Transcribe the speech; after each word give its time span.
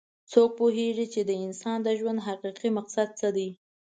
څوک 0.31 0.49
پوهیږي 0.59 1.05
چې 1.13 1.21
د 1.29 1.31
انسان 1.45 1.77
د 1.83 1.87
ژوند 1.99 2.19
حقیقي 2.27 2.69
مقصد 2.77 3.07
څه 3.19 3.27
ده 3.35 3.47